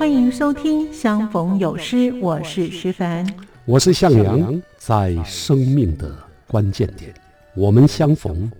[0.00, 3.30] 欢迎收听《相逢有诗》，我是徐凡，
[3.66, 4.62] 我是向阳。
[4.78, 6.16] 在生命的
[6.46, 7.12] 关键点，
[7.54, 8.50] 我们相逢，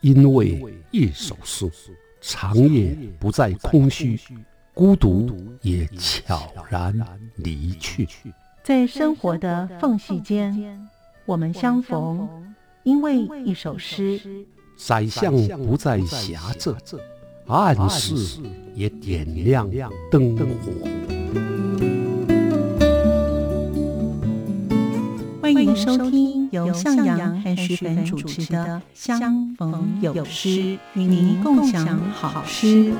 [0.00, 1.70] 因为一首诗。
[2.20, 4.18] 长夜不再空虚，
[4.74, 5.30] 孤独
[5.62, 6.92] 也悄然
[7.36, 8.08] 离去。
[8.64, 10.88] 在生活的缝隙间，
[11.24, 12.28] 我们相逢，
[12.82, 14.20] 因为一首诗。
[14.76, 16.72] 宰相不再狭窄，
[17.50, 18.40] 暗室
[18.76, 19.68] 也点亮
[20.08, 20.70] 灯火。
[25.42, 30.48] 欢迎收听由向阳和徐凡主持的《相逢有诗》，
[30.94, 32.94] 与您共享好诗。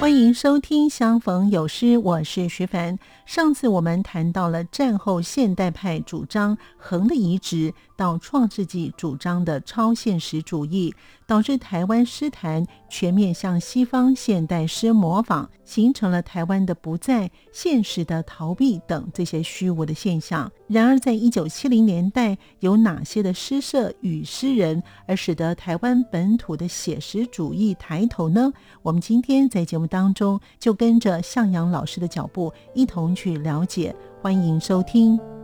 [0.00, 2.98] 欢迎收听《相逢有诗》，我是徐凡。
[3.26, 10.94] 上次我们谈到了战后现代派主张横的移植，到创世纪主张的超现实主义，
[11.26, 20.50] 导致台湾诗坛全面向西方现代诗模仿，形成了台湾的不在现实的逃避等这些虚无的现象。
[20.66, 28.52] 然而，在一九七零年代，有哪些的诗社与诗人，而使得台湾本土的写实主义抬头呢？
[28.82, 33.14] 我们今天在节目当中就跟着向阳老师的脚步，一同。
[33.20, 35.39] 去了解，欢迎收听。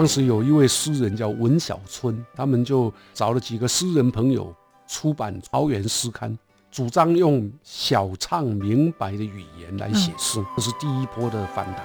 [0.00, 4.50] 当时有一位诗人叫文小春，他们就找了几个诗人朋友
[4.88, 6.32] 出版《桃园诗刊》，
[6.70, 11.84] 主张用小畅明白的语言来写诗，这是第一波的反弹。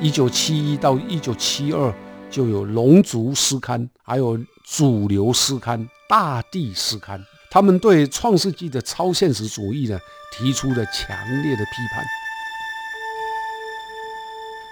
[0.00, 1.92] 一九七一到一九七二，
[2.30, 7.18] 就有《龙族诗刊》，还有《主流诗刊》《大地诗刊》，
[7.50, 9.98] 他们对创世纪的超现实主义呢，
[10.32, 12.06] 提出了强烈的批判。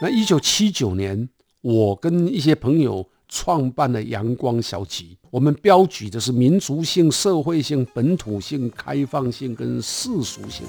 [0.04, 1.30] 那一九七九年，
[1.62, 10.66] 我跟一些朋友创办了阳光小集，我们标举的是民族性、社会性、本土性、开放性跟世俗性。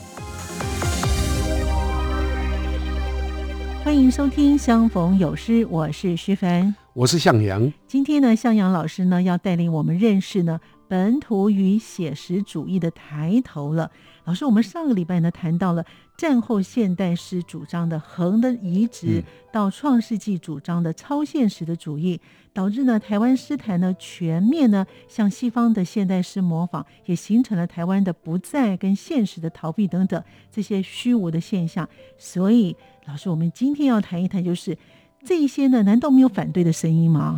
[3.83, 7.69] 欢迎收听《相逢有诗》，我是徐凡，我是向阳。
[7.89, 13.91] 今天呢，向阳老师呢要带领我们认识呢本土与写实主义的抬头了。
[14.25, 15.85] 老师，我们上个礼拜呢谈到了
[16.17, 22.19] 战后现代诗主张的横的移植，到创世纪主张的超现实的主义，
[22.51, 31.87] 导致呢台湾诗坛呢全面呢向西方的现代诗模仿，也形成了台湾的不在跟现实的逃避等等这些虚无的现象。
[32.17, 32.75] 所以，
[33.05, 34.75] 老师，我们今天要谈一谈，就是
[35.23, 37.35] 这一些呢，难道没有反对的声音吗？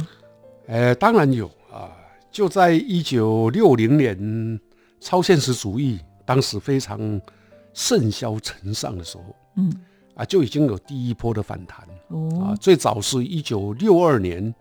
[0.67, 1.56] 呃，当然有啊，
[2.37, 4.59] 就在一九六零年，
[4.99, 5.99] 超现实主义。
[6.23, 7.19] 当时非常
[7.73, 9.23] 盛嚣尘上的时候，
[9.55, 9.73] 嗯，
[10.13, 11.83] 啊，就已经有第一波的反弹。
[12.09, 14.53] 哦，啊，最早是一九六二年，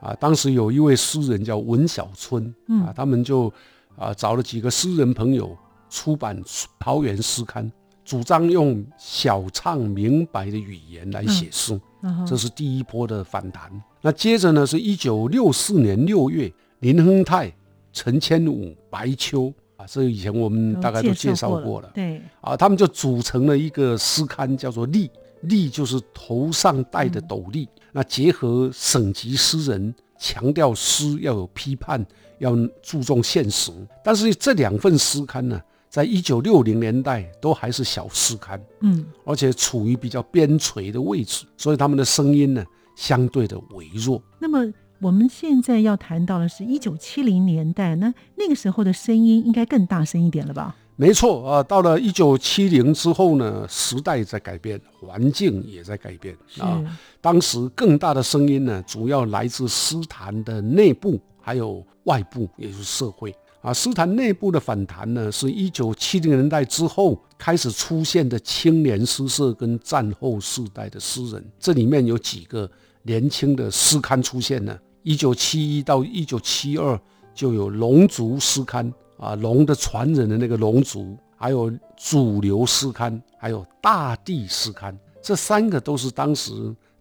[0.00, 2.54] 啊，当时有一位诗人叫文小春，
[2.86, 3.52] 啊，他们就
[3.96, 6.40] 啊找了几个诗人朋友出版
[6.78, 7.66] 《桃园诗刊》，
[8.04, 11.80] 主张用小畅明白的语言来写诗，
[12.24, 13.68] 这是第一波的反弹。
[14.00, 17.52] 那接着呢，是一九六四年六月，林亨泰、
[17.92, 19.52] 陈千武、白秋。
[19.76, 21.90] 啊，这以前我们大概都介绍过了。
[21.94, 27.66] 对啊，他们就组成了一个诗刊，叫做“笠”，笠就是头上戴的斗笠。
[27.90, 32.04] 那结合省级诗人，强调诗要有批判，
[32.40, 33.72] 要注重现实。
[34.04, 35.58] 但是这两份诗刊呢，
[35.88, 42.62] 在一九六零年代都还是小诗刊，嗯，而且处于比较边陲的位置，所以他们的声音呢，
[42.96, 44.22] 相对的微弱。
[44.38, 44.70] 那么。
[45.00, 50.76] 我们现在要谈到的是一九七零年代，那那个时候的声音应该更大声一点了吧？
[50.96, 56.78] 没错啊，到了一九七零之后呢，时代在改变，环境也在改变啊。
[57.22, 63.72] 当时更大的声音呢，主要来自诗坛的内部，还有外部，也就是社会啊。
[63.72, 72.70] 诗坛内部的反弹呢，是一九七零年代之后开始出现的青年诗社跟战后世代的诗人，这里面有几个
[73.04, 74.78] 年轻的诗刊出现呢。
[75.02, 77.00] 一九七一到一九七二
[77.34, 78.92] 就有《龙族诗刊》
[79.24, 84.92] 啊，龙的传人的那个龙族，还有《主流诗刊》，还有《大地诗刊》，
[85.22, 86.52] 这三个都是当时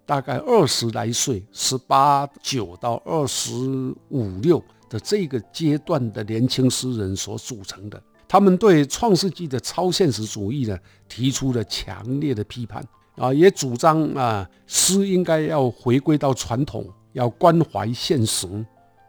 [0.06, 3.54] 大概二十来岁，十八九到二十
[4.10, 8.02] 五六的这个阶段的年轻诗人所组成的。
[8.28, 12.82] 他们对创世纪的超现实主义呢，提出了强烈的批判
[13.16, 16.86] 啊，也主张啊，诗应该要回归到传统。
[17.14, 18.48] 要关怀现实，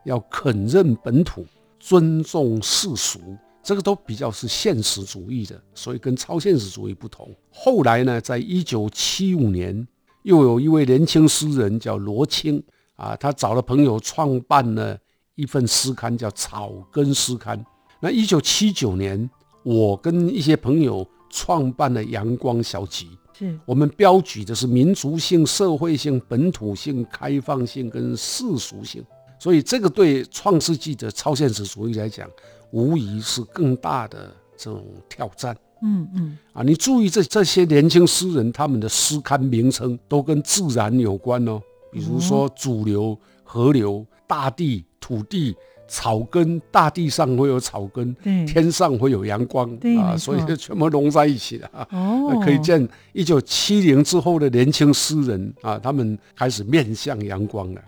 [0.04, 1.44] 要肯认本土，
[1.78, 3.20] 尊重世俗，
[3.62, 7.28] 这个都比较是现实主义的，所以跟超现实主义不同。
[7.52, 9.86] 后来呢，在一九七五年，
[10.22, 12.62] 又有一位年轻诗人叫罗青
[12.96, 14.98] 啊，他找了朋友创办了
[15.34, 17.58] 一份诗刊，叫《草根诗刊》。
[18.00, 19.28] 那一九七九年，
[19.62, 23.06] 我跟一些朋友创办了《阳光小集》，
[23.40, 29.04] 是我们标举的是民族性、社会性、本土性、开放性跟世俗性。
[29.38, 32.28] 所以，这个对创世纪的超现实主义来讲，
[32.72, 35.56] 无疑是更大的这种挑战。
[35.82, 41.58] 嗯嗯，啊，你注意这这些年轻诗人，他们的诗刊名称都跟自然有关哦，
[41.90, 45.56] 比如说主流、河流、大地、土地。
[45.90, 48.14] 草根，大地上会有草根，
[48.46, 51.86] 天上会有阳光啊，所以就全部融在一起了啊。
[51.90, 57.82] 哦，可以见一九七零之后的年轻诗人啊，他们开始面向阳光了。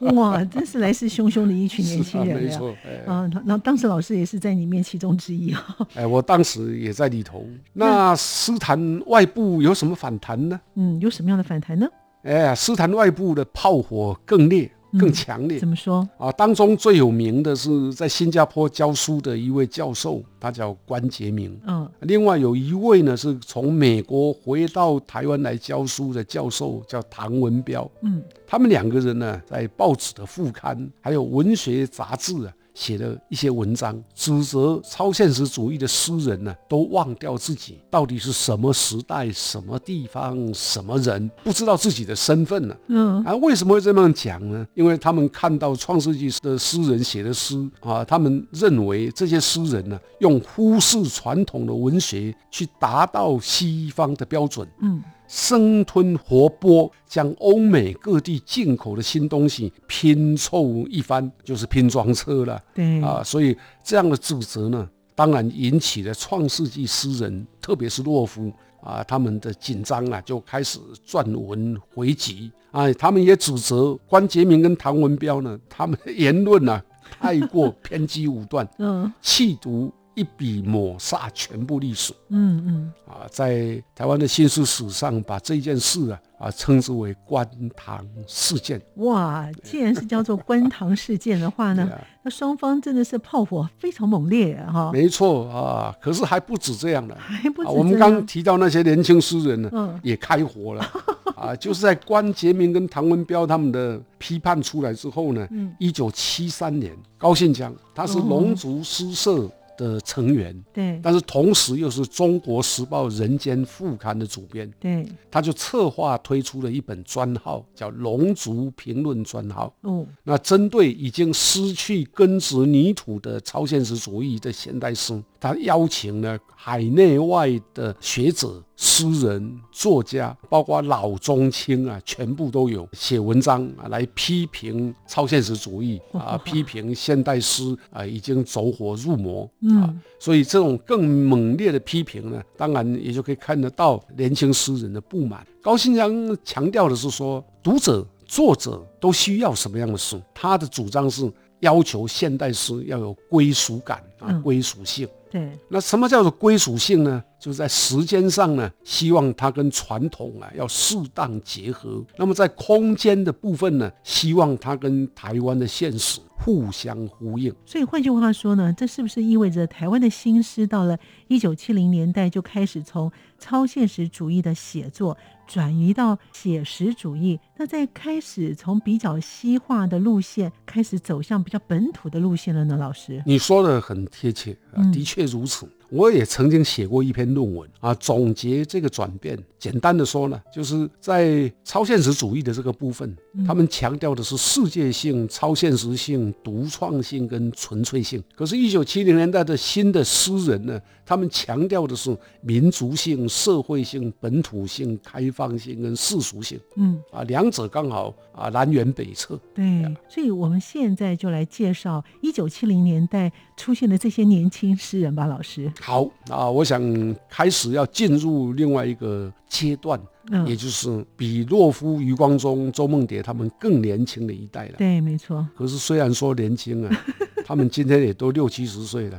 [0.14, 2.74] 哇，真是来势汹汹的一群年轻人没错，
[3.06, 5.76] 啊，那当时老师也是在里面其中之一啊。
[5.94, 7.46] 哎，我当时也在里头。
[7.74, 10.58] 那诗坛外部有什么反弹呢？
[10.76, 11.86] 嗯，有什么样的反弹呢？
[12.22, 14.70] 哎，诗坛外部的炮火更烈。
[14.98, 15.58] 更强烈？
[15.58, 16.30] 怎么说啊？
[16.32, 21.58] 当中最有名的是在新加坡教书的一位教授，他叫关杰明。
[21.66, 27.90] 嗯，另外有一位呢，是从美国回到台湾来教书的教授，叫唐文彪。
[28.02, 32.52] 嗯，他们两个人呢，在报纸的副刊，还有文学杂志啊。
[32.74, 42.76] 写的一些文章，指责超现实主义的诗人呢，都忘掉自己到底是什么时代、什么地方、什么人，不知道自己的身份呢。
[42.88, 44.66] 嗯，啊，为什么会这么讲呢？
[44.74, 54.68] 因为他们看到创世纪的诗人写的诗啊，他们认为这些诗人呢，用忽视传统的文学去达到西方的标准。
[54.80, 55.02] 嗯。
[55.26, 62.62] 生吞活剥，将欧美各地进口的新东西拼凑一番，就是拼装车了。
[62.74, 72.52] 对啊，所以这样的指责呢，当然引起了创世纪诗人，特别是洛夫啊，他们的紧张啊，就开始撰文回击。
[72.70, 76.82] 啊，他们也指责关杰明跟唐文彪呢，他们的言论啊
[77.20, 79.92] 太过偏激武断， 嗯，气毒。
[80.14, 82.12] 一笔抹杀全部历史。
[82.28, 87.46] 嗯嗯，啊，在台湾的新诗史上，把这件事啊啊称之为关
[87.76, 88.80] 唐事件。
[88.96, 91.90] 哇，既然是叫做关唐事件的话呢，
[92.22, 94.90] 那双方真的是炮火非常猛烈哈。
[94.92, 97.68] 没错啊，可是还不止这样的，还不止。
[97.70, 100.84] 我们刚提到那些年轻诗人呢，也开火了
[101.36, 105.46] 啊，就是在关杰明跟唐文彪他们的批判出来之后呢，
[105.78, 109.50] 一九七三年，高信江他是龙族诗社。
[109.76, 119.74] 的成员，对，但是同时又是中国时报人间副刊的主编，对，他就策划推出了一本专号，叫《龙族评论专号》。
[119.88, 125.22] 哦，那针对已经失去根植泥土的超现实主义的现代诗。
[125.40, 139.48] 他邀请了海内外的学者、诗人、作家，包括老中青啊，全部都有写文章啊，来批评超现实主义 啊，批评现代诗啊，已经走火入魔
[139.80, 139.94] 啊。
[140.18, 145.46] 所以这种更猛烈的批评呢，当然也就可以看得到年轻诗人的不满。
[145.62, 150.20] 高新江强调的是说，读者、作者都需要什么样的诗？
[150.34, 151.30] 他的主张是
[151.60, 155.08] 要求现代诗要有归属感啊，归属性。
[155.34, 157.20] 对，那什么叫做归属性呢？
[157.40, 167.52] 就是在时间上呢，希望它跟传统啊要适当结合；那么在空间的部分呢，希望它跟台湾的现实互相呼应。
[167.66, 175.18] 所以换句话说呢，这是不是意味着台湾的新诗到了一九七零年代就开始从超现实主义的写作？
[175.46, 182.76] 转移到写实主义，那在开始从比较西化的路线开始走向比较本土的路线了呢？
[182.76, 185.68] 老师，你说的很贴切啊，的确如此。
[185.94, 189.38] 我也曾经写过一篇论文啊，总结这个转变。
[189.60, 198.22] 简单的说呢，就是在超现实主义的这个部分，他们强调的是世界性、超现实性、独创性跟纯粹性。
[198.34, 206.60] 可是，一九七零年代的新的诗人呢，他们强调的是民族性、社会性、本土性、开放性跟世俗性。
[206.76, 209.40] 嗯，啊，两者刚好啊南辕北辙。
[209.54, 215.72] 对，所以我们现在就来介绍一九七零年代出现的这些年轻诗人吧，老师。
[215.84, 216.82] 好啊，我想
[217.28, 220.00] 开始要进入另外一个阶段，
[220.46, 224.76] 也就是比洛夫、余光中、周梦蝶他们更年轻的一代了。
[224.78, 225.46] 对，没错。
[225.54, 227.04] 可是虽然说年轻啊，
[227.46, 229.18] 他们今天也都六七十岁了。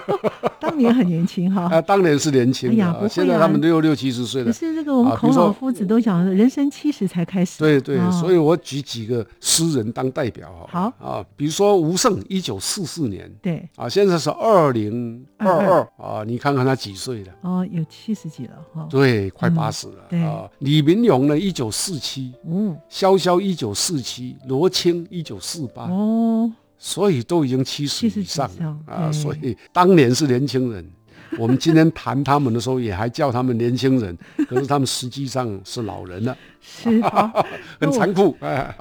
[0.60, 1.62] 当年很年轻哈。
[1.70, 4.46] 啊，当年是年轻啊，现在他们六六七十岁了。
[4.46, 7.58] 可是这个我们孔老夫子都讲，人生七十才开始。
[7.58, 10.92] 对对，所以我举几个诗人当代表哈。
[10.98, 13.30] 好啊，比如说吴胜，一九四四年。
[13.42, 17.32] 对啊，现在是二零二二啊，你看看他几岁了？
[17.42, 18.86] 哦，有七十几了哈。
[18.90, 20.48] 对，快八十了啊。
[20.60, 22.32] 李明勇呢，一九四七。
[22.48, 22.76] 嗯。
[22.88, 25.84] 萧萧一九四七，罗青一九四八。
[25.84, 26.50] 哦。
[26.86, 30.86] 所以都已经七十以上了啊，所以当年是年轻人。
[31.38, 36.36] 我们今天谈他们的时候，也还叫他们年轻人，可是他们实际上是老人了，
[36.66, 37.02] 是
[37.78, 38.34] 很残酷。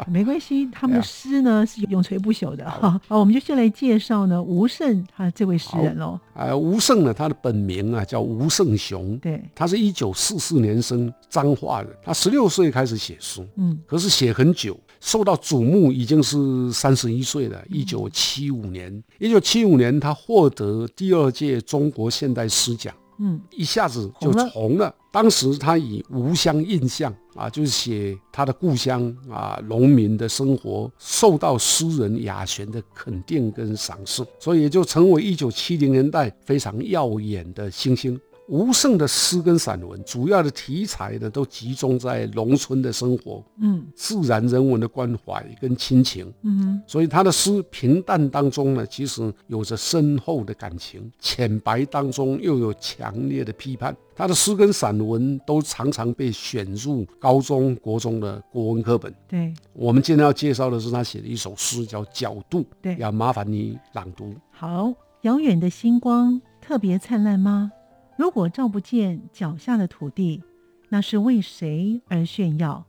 [0.08, 2.98] 没关系，他们的诗呢是永垂不朽的哈。
[3.10, 6.18] 好，我们就先来介绍呢吴胜他这位诗人喽。
[6.34, 11.92] 啊，吴胜呢，他的本名啊叫吴胜雄，对，他是一九四四年生，彰化人。
[12.02, 17.62] 他十六岁开始写书，嗯，可是写很久，受到瞩目已经是三十一岁了。
[17.70, 22.48] 一九七五年，一九七五年他获得第二届中国现代。
[22.54, 24.94] 诗奖，嗯，一下子就红了。
[25.14, 38.20] 当时他以《无乡印象》啊，就是写他的故乡啊，农民的生活，受到诗人雅璇的肯定跟赏识，所以也就成为一九七零年代非常耀眼的星星。
[38.50, 53.96] 吴胜的诗跟散文，主要的题材呢，都集中在农村的生活，嗯，自然人文的关怀跟亲情，嗯，所以他的诗平淡当中呢，其实有着深厚的感情，浅白当中又有强烈的批判。
[54.16, 59.12] 他的诗跟散文都常常被选入高中国中的国文课本。
[59.28, 62.60] 对，我们今天要介绍的是他写的一首诗，叫《角度》。
[62.82, 64.36] 对，要麻烦你朗读。
[64.52, 67.72] 好，遥远的星光特别灿烂吗？
[68.16, 70.42] 如果照不见脚下的土地，
[70.90, 72.86] 那是为谁而炫耀？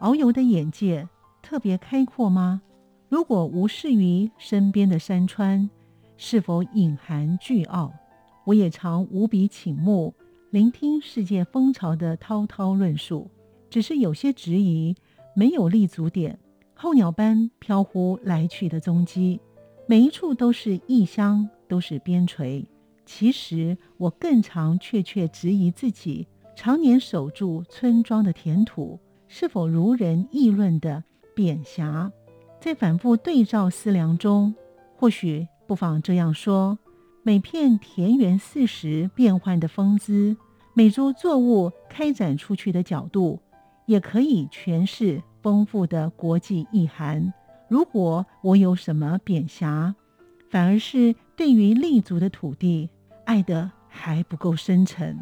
[0.00, 1.08] 遨游的眼界
[1.42, 2.60] 特别开阔吗？
[3.08, 5.70] 如果无视于身边的山川，
[6.16, 7.92] 是否隐含巨傲？
[8.44, 10.14] 我也常无比倾慕
[10.50, 13.30] 聆听世界风潮的滔滔论述，
[13.70, 14.96] 只是有些质疑，
[15.34, 16.38] 没有立足点，
[16.74, 19.40] 候鸟般飘忽来去的踪迹，
[19.86, 22.64] 每一处都是异乡，都是边陲。
[23.08, 31.02] 其实我更常确确质疑自己，常年守住村庄的田土，是否如人议论的
[31.34, 32.12] 扁狭？
[32.60, 34.54] 在反复对照思量中，
[34.94, 36.78] 或许不妨这样说：
[37.22, 40.36] 每片田园四时变换的风姿，
[40.74, 43.40] 每株作物开展出去的角度，
[43.86, 47.32] 也可以诠释丰富的国际意涵。
[47.68, 49.94] 如果我有什么扁狭，
[50.50, 52.90] 反而是对于立足的土地。
[53.28, 55.16] 爱的还不够深沉。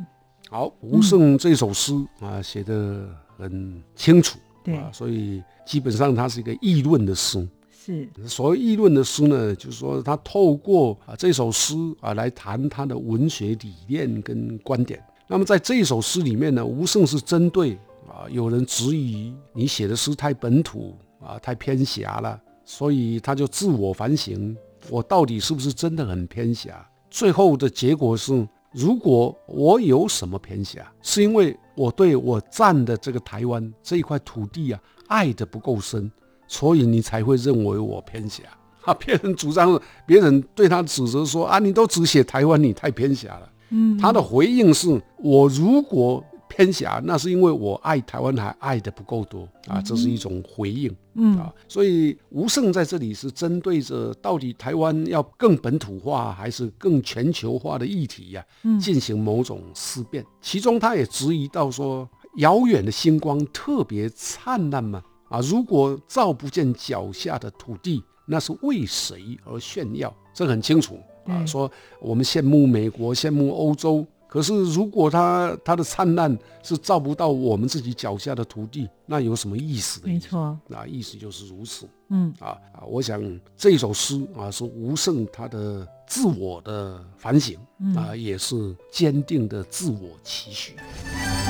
[0.49, 7.47] 好，吴胜这首诗啊，写的很清楚，对，所以基本上它是一个议论的诗。
[7.69, 15.03] 是，所谓议论的诗呢，就是说他透过啊这首诗啊来谈他的文学理念跟观点。
[15.27, 17.77] 那么在这首诗里面呢，吴胜是针对
[18.09, 24.57] 啊有人质疑你写的诗太本土啊太偏狭了，所以他就自我反省，
[24.91, 26.89] 我到底是不是真的很偏狭？
[27.16, 36.12] 最后的结果是，如果我有什么偏狭，是因为我对我占的这个台湾这一块土地啊爱的不够深，
[36.46, 38.42] 所以你才会认为我偏狭
[38.82, 38.92] 啊。
[39.00, 43.49] 别人主张，别人对他指责说啊，你都只写台湾，你太偏狭了。
[43.70, 46.23] 嗯，他的回应是我如果。
[46.57, 58.43] 偏狭，那是因为我爱台湾还爱的不够多啊，这是一种回应，嗯啊，所以吴胜在这里是针对着到底台湾要更本土化还是更全球化的议题呀，
[58.81, 60.25] 进行某种思辨。
[60.41, 65.03] 其中他也质疑到说，遥远的星光特别灿烂吗？
[65.29, 70.11] 啊，如果照不见脚下的土地，那是为谁而炫耀？
[70.33, 71.71] 这很清楚啊，说
[72.01, 74.07] 我们羡慕美国，羡慕欧洲。
[74.37, 80.09] 可是，如果它它的灿烂是照不到我们自己脚下的土地，那有什么意思的？
[80.09, 81.88] 没错，那意思就是如此。
[82.11, 83.19] 嗯啊啊，我想
[83.57, 87.57] 这首诗啊是吴胜他的自我的反省
[87.97, 90.76] 啊，也是坚定的自我期许。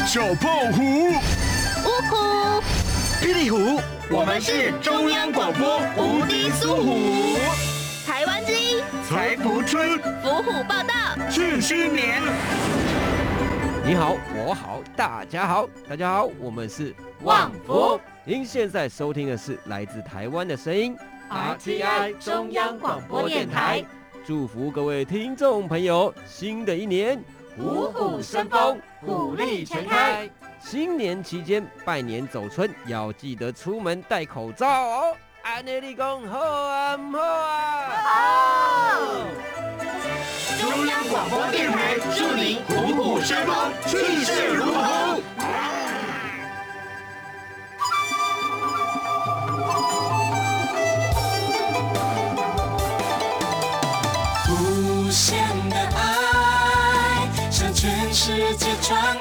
[0.07, 0.83] 小胖虎，
[1.83, 2.62] 呜呼，
[3.21, 6.97] 霹雳虎，我们是中央广播无敌苏虎，
[9.09, 11.28] 财福春，伏虎报道。
[11.31, 12.23] 庆新年！
[13.85, 18.00] 你好，我好，大家好，大家好，我们是旺福。
[18.25, 20.97] 您现在收听的是来自台湾的声音
[21.31, 23.85] ，RTI 中央广播电台。
[24.25, 27.21] 祝福各位听众朋友，新的一年
[27.57, 30.28] 虎虎生风，虎力全开。
[30.61, 35.16] 新年期间拜年走春，要记得出门戴口罩哦。
[40.61, 45.23] 中央广播电台祝您虎虎生风，气势如虹。
[54.49, 55.38] 无限
[55.71, 59.17] 的爱向全世界传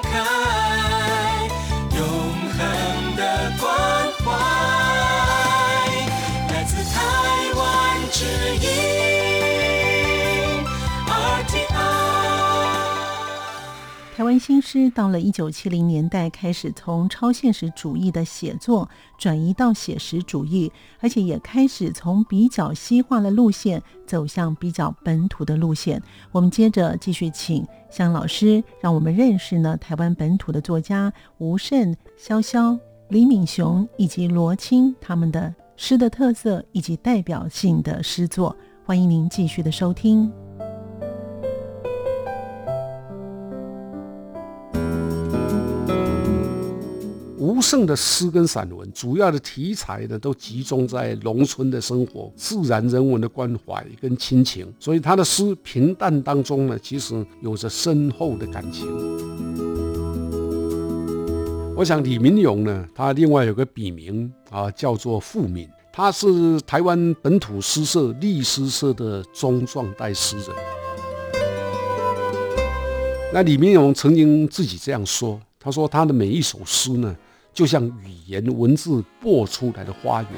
[14.46, 18.88] 新诗到了一九七零年代，开始从超现实主义的写作
[19.18, 26.00] 转移到写实主义，而且也开始从比较西化的路线走向比较本土的路线。
[26.32, 32.78] 我们接着继续请向老师，让我们认识呢台湾本土的作家吴胜、潇潇、
[33.10, 38.56] 李敏雄以及罗青他们的诗的特色以及代表性的诗作。
[38.86, 40.32] 欢迎您继续的收听。
[47.46, 58.88] 吴胜的诗跟散文，主要的题材呢，都集中在农村的生活、自然人文的关怀跟亲情，所以他的诗平淡当中呢，其实有着深厚的感情。
[61.78, 70.48] 我想李明勇呢，他另外有个笔名啊，叫做富敏，他是台湾本土诗社立诗社的中壮代诗人。
[73.32, 77.16] 那李明勇曾经自己这样说，他说他的每一首诗呢，
[77.56, 80.32] 就像语言文字播出来的花园。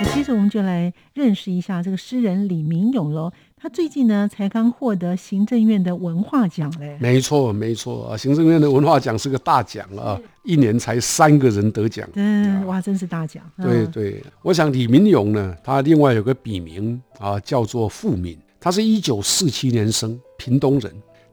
[0.00, 3.30] 那接着我们就来认识一下这个诗人李明勇喽。
[3.54, 6.96] 他最近呢才刚获得行政院的文化奖嘞。
[6.98, 12.08] 没错，没错啊，行政院的文化奖是个大奖啊，一年才三个人得奖。
[12.14, 13.44] 嗯，哇，真是大奖。
[13.62, 20.90] 对对，我想李明勇呢，他另外有个笔名啊，叫做富敏，他是一九四七年生，屏东人。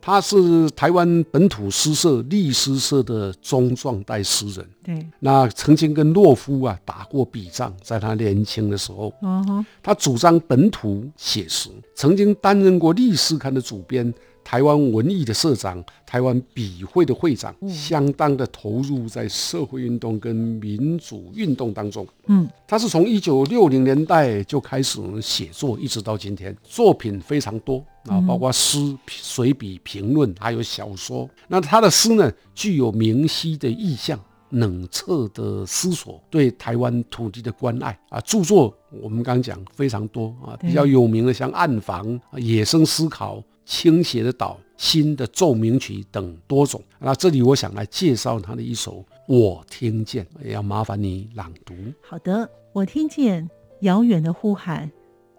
[0.07, 14.13] 他是台湾本土诗社立诗社的中壮代诗人，对，那曾经跟洛夫啊打过笔仗，在他年轻的时候，嗯哼，他主张本土写实，曾经担任过《历史刊》的主编。
[14.47, 22.07] 台湾文艺的社长，台湾笔会的会长，相当的投入在社会运动跟民主运动当中。
[22.27, 31.29] 嗯，他是从一九六零年代就开始写作，一直到今天，作品非常多啊，包括诗、随笔、评论，还有小说。
[31.49, 34.17] 那他的诗呢，具有明晰的意象。
[34.51, 42.07] 冷彻的思索，对台湾土地的关爱啊，著作我们刚刚讲非常多啊，比较有名的像《暗房》
[42.39, 43.39] 《野生思考》。
[43.67, 46.81] 倾斜的岛、新的奏鸣曲等多种。
[46.99, 51.75] 那这里我想来介绍他的一首《我听见》，也要麻烦你朗读。
[52.01, 53.49] 好的，我听见
[53.81, 54.89] 遥远的呼喊，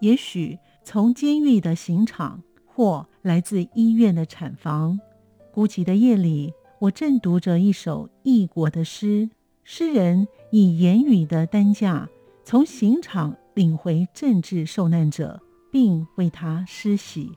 [0.01, 5.01] 也许从监狱的刑场，或来自医院的产房。
[5.51, 9.31] 孤寂的夜里，我正读着一首异国的诗，
[9.65, 12.11] 诗人以言语的担架，
[12.45, 15.41] 从刑场领回政治受难者，
[15.73, 17.31] 并为他施洗。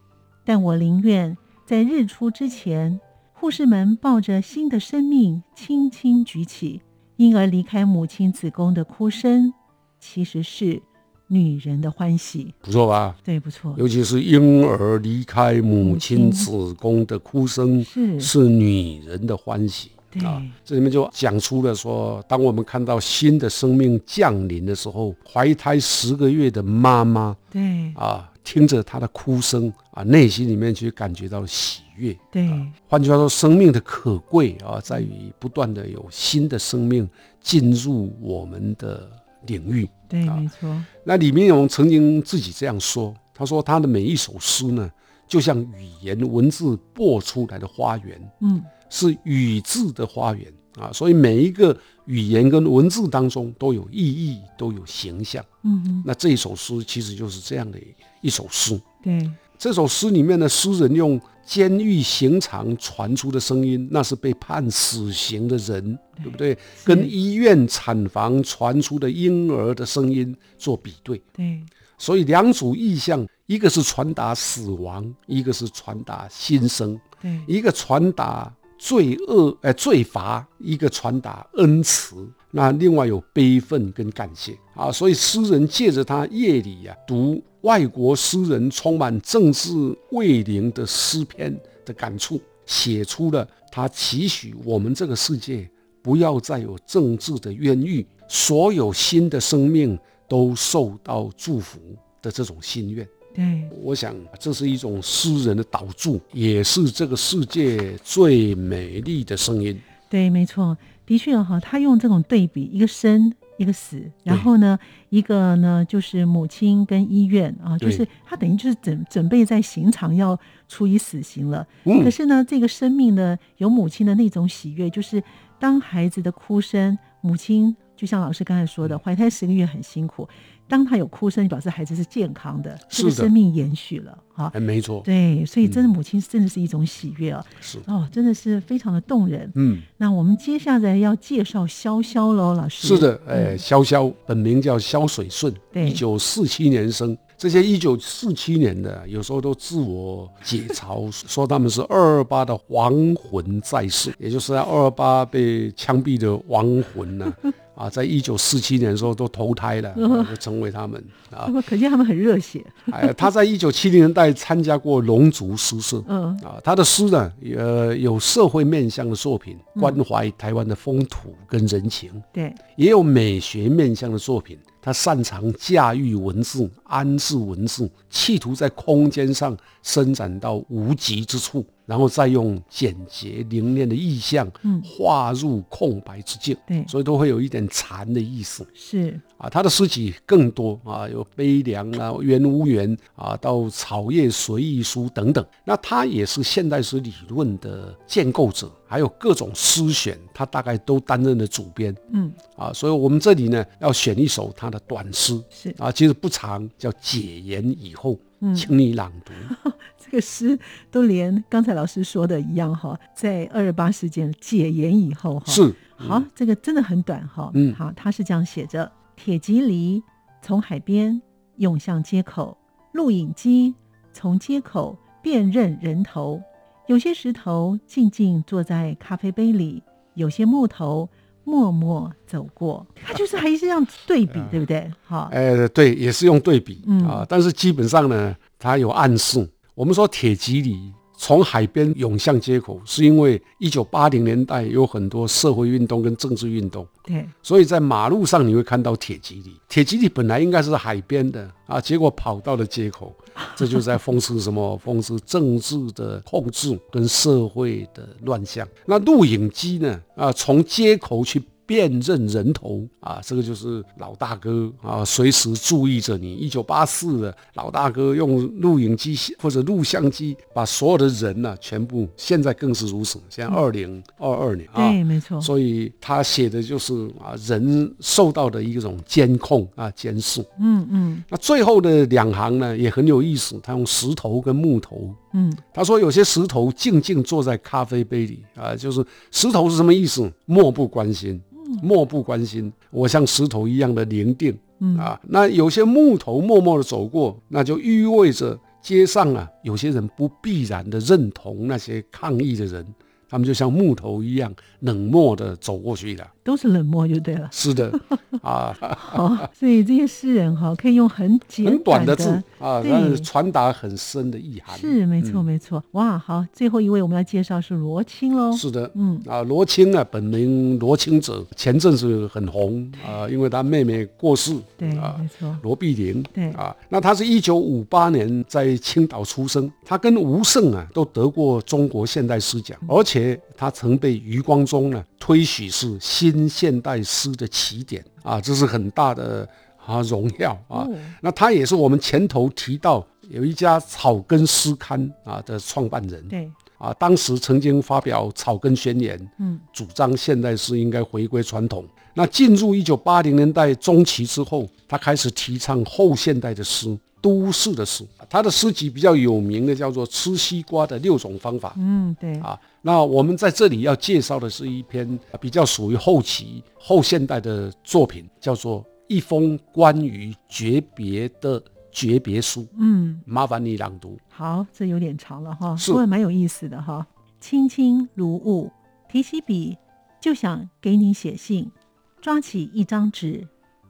[0.43, 2.99] 但我宁愿在日出之前，
[3.34, 6.82] 护士们抱着新的生命轻轻举起。
[7.17, 9.54] 婴儿离开母亲子宫的哭声，
[9.99, 10.82] 其实是
[11.27, 12.54] 女人的欢喜。
[12.62, 13.15] 不错吧？
[13.23, 13.75] 对，不错。
[13.77, 19.91] 尤其是婴儿离开母亲子宫的哭声，是是女人的欢喜。
[20.25, 28.31] 啊，这里面就讲出了说，当我们看到新的生命降临的时候，怀胎十个月的妈妈，对啊。
[28.43, 32.17] 听着他的哭声啊，内心里面去感觉到喜悦。
[32.32, 32.49] 对，
[32.88, 37.08] 换句话说，生命的可贵啊，在于不断的有新的生命
[37.39, 39.10] 进入我们的
[39.45, 39.88] 领域。
[40.10, 40.84] 对，没错。
[41.04, 44.91] 那李明勇曾经自己这样说，他说他的每一首诗呢，
[45.27, 55.44] 就像语言文字播出来的花园，嗯，是语字的花园啊，所以每一个语言跟文字当中都有意义，都有形象。
[55.64, 57.80] 嗯，那这一首诗其实就是这样的。
[58.24, 66.56] 一首诗，对这首诗里面的诗人用监狱刑场传出的声音，那是被判死刑的人，对不对？
[66.86, 71.60] 跟医院产房传出的婴儿的声音做比对，对。
[71.98, 82.28] 所以两组意象，一个是传达死亡，一个是传达新生，对，一个传达罪恶，哎，罪罚，一个传达恩慈。
[82.50, 89.70] 那另外有悲愤跟感谢啊，所以诗人借着他夜里呀读外国诗人充满政治
[90.10, 95.70] 味灵的诗篇的感触，写出了他期许我们这个世界
[96.02, 101.80] 不要再有政治的冤狱，所有新的生命都受到祝福，
[102.20, 103.08] 的这种心愿。
[103.34, 109.80] 对，我想这是一种诗人的导注，也是这个世界最美丽的声音。
[110.10, 114.78] 对，没错，的确哈，他用这种对比，一个生，一个死，然后呢，
[115.10, 121.65] 一个呢就是母亲跟医院啊，就是他等于就是准准备在刑场要处以死刑了。
[122.04, 125.24] 可是呢，这个生命呢，有母亲的那种喜悦，就是
[125.58, 130.28] 当孩子的哭声，母亲就像老师刚才说的，怀胎十个月很辛苦。
[130.72, 137.78] 当他有哭声，表示孩子是健康的，这个生命延续了啊，没错，对，所以真的母亲真的是一种喜悦啊，是。
[137.88, 139.52] 哦，真的是非常的动人。
[139.56, 142.88] 嗯，那我们接下来要介绍潇潇喽，老师。
[142.88, 147.18] 是的，哎，潇潇本名叫萧水顺，一九四七年生。
[147.38, 157.26] 这些一九四七年的，有时候都自我解嘲，说他们是二二八的亡魂在世，也就是在二二八被枪毙的亡魂呢。
[157.42, 157.50] 啊，
[157.92, 159.94] 在一九四七年的时候都投胎了，
[160.30, 161.50] 就成为他们啊。
[161.66, 162.64] 可见他们很热血。
[162.92, 174.58] 哎，他在一九七零年代参加过龙族诗社，嗯啊，他的诗呢，呃，有社会面向的作品，关怀台湾的风土跟人情，对，也有美学面向的作品。
[174.82, 186.58] 他擅长驾驭文字、安置文字，企图在空间上伸展到无极之处，然后再用简洁凝练的意象，嗯，画入空白之境。
[186.65, 188.65] 对，所以都会有一点禅的意思。
[188.74, 195.46] 是啊，他的诗集更多啊，有悲凉啊、缘无缘啊，到草叶随意书等等。
[195.65, 198.72] 那他也是现代诗理论的建构者。
[198.91, 201.96] 还有各种诗选，他大概都担任了主编。
[202.12, 208.18] 嗯，啊，所以我们这里呢要选一首他的短诗，是啊，其实不长，叫《解言以后》，
[208.56, 209.34] 请你朗读。
[210.00, 210.58] 这个诗
[210.90, 217.52] 都连刚才老师说的一样哈，在二二八事件解严以后哈，是好，这个真的很短哈。
[217.54, 220.02] 嗯，好，他是这样写着：铁蒺藜
[220.42, 221.22] 从海边
[221.58, 222.58] 涌向街口，
[222.94, 223.76] 录影机
[224.12, 226.42] 从街口辨认人头。
[226.88, 229.82] 有些石头静静坐在咖啡杯里，
[230.16, 231.08] 有些木头
[231.43, 232.86] 默默走过。
[233.04, 234.91] 他就是还是这样对比，对不对？
[235.04, 237.25] 好，哎，对，也是用对比啊。
[237.27, 239.49] 但是基本上呢，他有暗示。
[239.73, 240.93] 我们说铁蒺藜。
[241.24, 249.52] 从海边涌向街口，是因为一九八零年代有很多社会运动跟政治运动，对，所以在马路上你会看到铁蒺藜。
[249.70, 253.16] 铁蒺藜本来应该是海边的啊，结果跑到了街口，
[253.56, 254.82] 这就在讽刺什么？
[254.84, 258.68] 讽刺政治的控制跟社会的乱象。
[258.88, 260.02] 那录影机呢？
[260.16, 261.40] 啊，从街口去。
[261.65, 266.36] 辨认人头啊，这个就是老大哥啊，随时注意着你。
[266.36, 273.19] 一九八四的老大哥用录影机或者录像机把所有的人呢全部，现在更是如此。
[273.30, 275.39] 现在二零二二年啊，对，没错。
[275.39, 280.41] 所以他写的就是啊，人受到的一种监控啊，监视。
[280.60, 281.24] 嗯嗯。
[281.30, 285.13] 那最后的两行呢也很有意思，他用石头跟木头。
[285.34, 290.32] 嗯，他说有些石头静静坐在咖啡杯里啊，就是石头是什么意思？
[290.46, 291.41] 漠不关心。
[291.82, 302.86] 漠不关心，我像石头一样的凝定，嗯啊，那有些木头默默的走过，那就意味着街上啊，有些人不必然的认同那些抗议的人，
[303.32, 306.28] 他们就像木头一样冷漠的走过去了。
[306.44, 307.48] 都是冷漠就对了。
[307.52, 307.91] 是的，
[308.41, 314.78] 啊，好，所以这些诗人哈，可以用很简很短的字啊，但是传达很深的意涵。
[314.78, 315.82] 是，没错，没错。
[315.91, 318.52] 哇，好，最后一位我们要介绍是罗青喽。
[318.52, 324.52] 是的，嗯啊，罗青啊，本名罗青者，前阵子很红啊，因为他妹妹过世。
[324.76, 325.56] 对，没错。
[325.62, 326.24] 罗碧玲。
[326.34, 333.21] 对啊，那他是一九五八年在青岛出生，他跟吴胜啊都得过中国现代诗奖，而且
[333.58, 336.48] 他曾被余光中呢推许是新。
[336.48, 339.48] 现代诗的起点啊，这是很大的
[339.84, 340.86] 啊荣耀啊。
[341.22, 346.22] 那他也是我们前头提到有一家草根诗刊啊的创办人。
[346.28, 351.86] 对啊，当时曾经发表《草根宣言》，嗯，主张现代诗应该回归传统。
[352.14, 356.96] 那进入一九八零年代中期之后，他开始提倡后现代的诗。
[357.22, 361.70] 都市的诗，他的诗集比较有名的叫做《吃西瓜的六种方法》。
[361.78, 362.60] 嗯，对啊。
[362.82, 372.62] 那我们在这里要介绍的是一篇比较属于后期后现代的作品，叫做《一封关于诀别的诀别书》。
[372.80, 374.18] 嗯，麻烦你朗读。
[374.30, 377.06] 好，这有点长了哈，不过蛮有意思的哈。
[377.40, 378.72] 轻轻如雾，
[379.08, 379.78] 提起笔
[380.20, 381.72] 就想给你写信，
[382.20, 383.48] 抓起一张纸，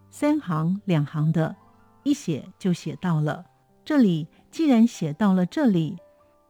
[0.10, 1.56] 三行两行的。
[2.04, 3.46] 一写就写到了
[3.84, 5.98] 这里，既然写到了这里，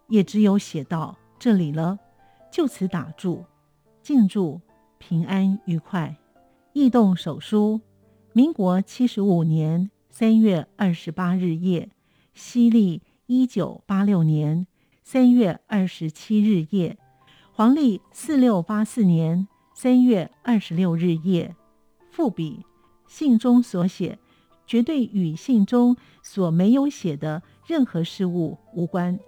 [0.07, 1.99] 也只有写到这里了，
[2.51, 3.45] 就此打住，
[4.01, 4.61] 敬祝，
[4.97, 6.15] 平安愉快。
[6.73, 7.81] 异动手书，
[8.33, 11.89] 民国七十五年三月二十八日夜，
[12.33, 14.67] 西历一九八六年
[15.03, 16.97] 三月二十七日夜，
[17.51, 21.55] 黄历四六八四年三月二十六日夜。
[22.09, 22.65] 复笔，
[23.07, 24.19] 信中所写，
[24.71, 29.19] 绝对与信中所没有写的任何事物无关。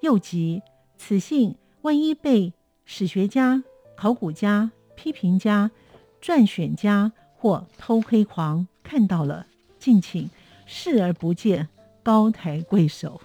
[0.00, 0.62] 又即，
[0.98, 2.52] 此信万一被
[2.84, 3.62] 史学家、
[3.96, 5.70] 考古家、批评家、
[6.20, 9.46] 撰选家或偷窥狂看到了，
[9.78, 10.28] 敬请
[10.66, 11.68] 视而不见，
[12.02, 13.20] 高抬贵手。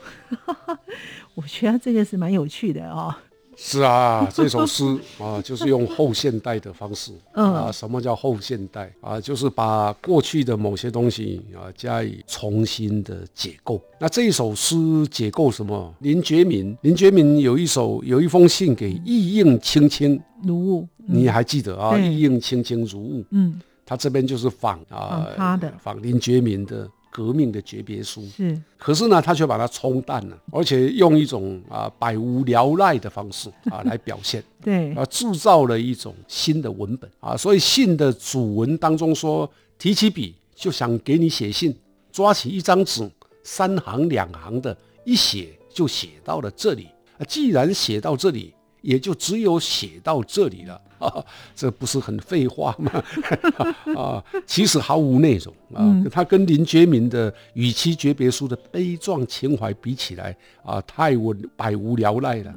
[1.34, 3.16] 我觉得这个是蛮有趣的哦。
[3.58, 4.84] 是啊，这首诗
[5.20, 7.72] 啊，就是用后现代的方式啊。
[7.72, 9.20] 什么叫后现代啊？
[9.20, 13.82] 就是把过去的某些东西啊加以重新的解构。
[14.00, 14.76] 那这一首诗
[15.10, 15.94] 解构什么？
[16.00, 21.98] 林觉民，林觉民有一首有一封信给意应青青如雾，你还记得啊？
[21.98, 23.26] 意应青青如雾。
[23.32, 26.90] 嗯，他这边就是仿啊，他的仿林觉民的。
[27.16, 39.50] 革命的诀别书是，可是呢，他却把它冲淡了，而且用一种啊百无聊赖的方式啊 来表现，对，啊制造了一种新的文本啊，所以信的主文当中说，
[39.80, 41.74] 提起笔就想给你写信，
[42.12, 43.10] 抓起一张纸，
[43.44, 48.54] 三行两行的一写就写到了这里，啊既然写到这里。
[48.86, 51.12] 也就只有写到这里了啊，
[51.56, 53.04] 这不是很废话吗？
[53.98, 55.84] 啊，其实毫无内容啊。
[56.12, 62.52] 他跟林觉民的《与妻诀别书》的悲壮情怀比起来啊，太无百无聊赖了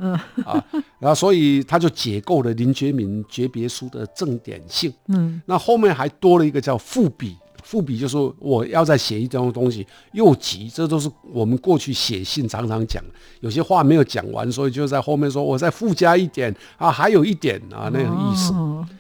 [0.45, 0.63] 啊。
[1.01, 4.93] 然后，所以他就解构了林觉民诀别书的正典性。
[5.07, 7.37] 嗯，那后面还多了一个叫复笔。
[7.69, 13.05] 复笔就是我要再写一张东西，又急，这都是我们过去写信常常讲，
[13.41, 18.55] 有些话没有讲完，所以就在后面说，我再附加一点啊，还有一点啊，那个意思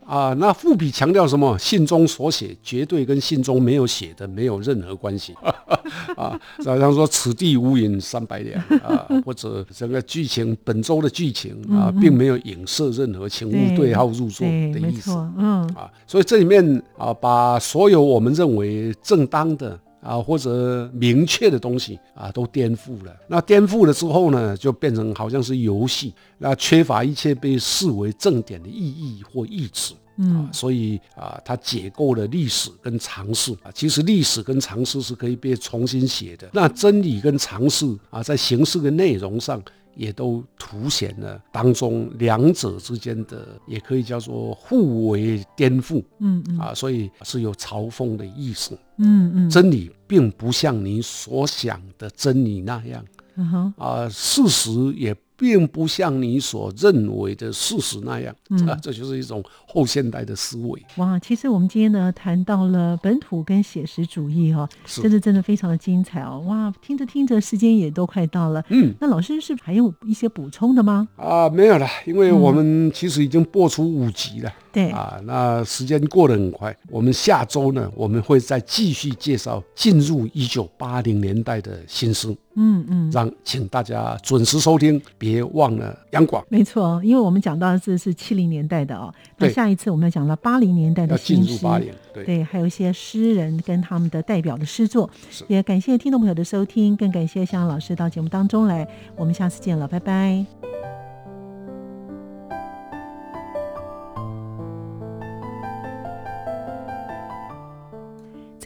[0.04, 0.34] 啊。
[0.34, 1.58] 那复笔强调什么？
[1.58, 5.34] 信中所写绝对跟信中没有写的没有任何关系
[6.14, 6.38] 啊。
[6.62, 23.16] 好像说此地无银三百两啊，或者整个剧情本周的剧情啊，并没有影射任何请勿对号入座的意思，嗯啊，所以这里面啊，把所有我们认为为正当的啊，或者明确的东西啊，都颠覆了。
[23.26, 29.94] 那颠覆了之后呢，就变成好像是游戏，那缺乏一切被视为正点的意义或意志。
[30.20, 33.70] 嗯，所以啊，它解构了历史跟常识啊。
[33.72, 36.48] 其实历史跟常识是可以被重新写的。
[36.52, 39.62] 那真理跟常识啊，在形式跟内容上。
[39.98, 46.58] 也都凸显了当中两者之间的，也可以叫做互为颠覆，嗯嗯。
[46.58, 55.14] 啊，所以是有嘲讽的意思，嗯嗯，真理并不像你所想的真理那样，嗯哼，啊，事实也。
[55.38, 58.34] 并不像你所认为的事实那样，
[58.66, 60.82] 啊，这就是一种后现代的思维。
[60.96, 66.42] 哇，其实我们今天呢谈到了本土跟写实主义哈，真的真的非常的精彩哦。
[66.46, 68.64] 哇，听着听着，时间也都快到了。
[68.70, 71.06] 嗯，那老师是还有一些补充的吗？
[71.16, 74.52] 啊，没有了，因为我们其实已经播出五集了。
[74.70, 76.76] 对啊，那时间过得很快。
[76.90, 82.28] 我们下周呢，我们会再继续介绍进入一九八零年代的新诗。
[82.60, 86.44] 嗯嗯，让请大家准时收听，别忘了央广。
[86.48, 91.66] 没错，因为我们讲到的是是七零年代的哦，那下一次我们要讲到八零年代的新诗。
[92.12, 95.08] 对对，还有一些诗人跟他们的代表的诗作。
[95.46, 98.86] 也感谢听众朋友的收听，更感谢向老师到节目当中来。
[99.16, 100.87] 我们下次见了，拜拜。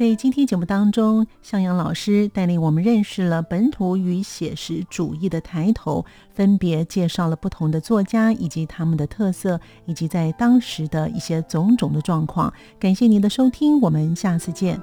[0.03, 12.53] 在今天节目当中，向阳老师带领我们认识了本土与写实主义的抬头，分别介绍了不同的作家以及他们的特色，以及在当时的一些种种的状况。
[12.81, 14.83] 感谢您的收听，我们下次见。